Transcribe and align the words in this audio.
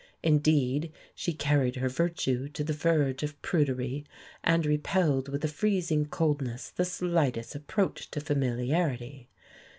Indeed, 0.23 0.91
she 1.13 1.31
carried 1.31 1.75
her 1.75 1.87
virtue 1.87 2.49
to 2.49 2.63
the 2.63 2.73
verge 2.73 3.21
of 3.21 3.39
prudery, 3.43 4.03
and 4.43 4.65
repelled 4.65 5.29
with 5.29 5.45
a 5.45 5.47
freezing 5.47 6.07
coldness 6.07 6.71
the 6.71 6.85
slightest 6.85 7.53
approach 7.53 8.09
to 8.09 8.19
familiarity. 8.19 9.29